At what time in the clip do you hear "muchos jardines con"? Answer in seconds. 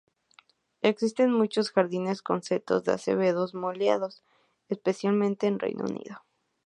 1.31-2.41